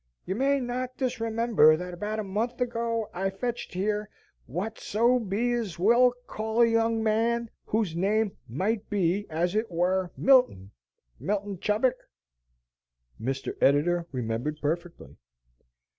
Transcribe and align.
"Ye 0.25 0.33
may 0.33 0.59
not 0.59 0.97
disremember 0.97 1.77
that 1.77 1.93
about 1.93 2.17
a 2.17 2.23
month 2.23 2.59
ago 2.59 3.07
I 3.13 3.29
fetched 3.29 3.75
here 3.75 4.09
what 4.47 4.79
so 4.79 5.19
be 5.19 5.53
as 5.53 5.77
we'll 5.77 6.13
call 6.25 6.63
a 6.63 6.65
young 6.65 7.03
man 7.03 7.51
whose 7.65 7.95
name 7.95 8.35
might 8.49 8.89
be 8.89 9.27
as 9.29 9.53
it 9.53 9.69
were 9.69 10.11
Milton 10.17 10.71
Milton 11.19 11.59
Chubbuck." 11.59 11.93
Mr. 13.21 13.55
Editor 13.61 14.07
remembered 14.11 14.59
perfectly. 14.59 15.17